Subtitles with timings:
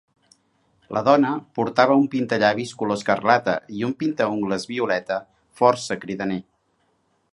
[0.95, 5.19] La dona portava un pintallavis color escarlata i un pintaungles violeta
[5.61, 6.41] força cridaner.